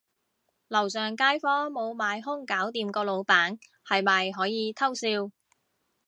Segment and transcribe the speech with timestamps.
[0.67, 5.29] 樓上街坊無買兇搞掂個老闆，係咪可以偷笑